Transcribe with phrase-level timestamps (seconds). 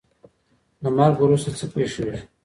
[0.81, 2.19] له مرګ وروسته څه پیښیږي؟